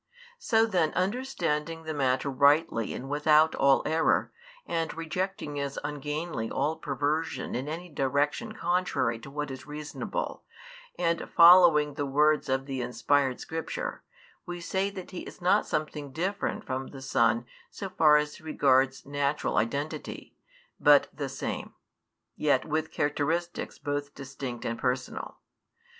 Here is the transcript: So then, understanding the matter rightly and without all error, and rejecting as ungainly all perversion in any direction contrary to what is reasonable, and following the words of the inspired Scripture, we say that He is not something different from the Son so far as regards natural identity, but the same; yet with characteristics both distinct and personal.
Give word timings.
So 0.39 0.65
then, 0.65 0.91
understanding 0.93 1.83
the 1.83 1.93
matter 1.93 2.27
rightly 2.27 2.91
and 2.91 3.07
without 3.07 3.53
all 3.53 3.83
error, 3.85 4.31
and 4.65 4.91
rejecting 4.97 5.59
as 5.59 5.77
ungainly 5.83 6.49
all 6.49 6.77
perversion 6.77 7.53
in 7.53 7.69
any 7.69 7.87
direction 7.87 8.53
contrary 8.53 9.19
to 9.19 9.29
what 9.29 9.51
is 9.51 9.67
reasonable, 9.67 10.43
and 10.97 11.29
following 11.29 11.93
the 11.93 12.07
words 12.07 12.49
of 12.49 12.65
the 12.65 12.81
inspired 12.81 13.39
Scripture, 13.39 14.01
we 14.43 14.59
say 14.59 14.89
that 14.89 15.11
He 15.11 15.19
is 15.19 15.39
not 15.39 15.67
something 15.67 16.11
different 16.11 16.65
from 16.65 16.87
the 16.87 17.01
Son 17.03 17.45
so 17.69 17.87
far 17.87 18.17
as 18.17 18.41
regards 18.41 19.05
natural 19.05 19.55
identity, 19.57 20.35
but 20.79 21.09
the 21.13 21.29
same; 21.29 21.75
yet 22.35 22.65
with 22.65 22.89
characteristics 22.91 23.77
both 23.77 24.15
distinct 24.15 24.65
and 24.65 24.79
personal. 24.79 25.37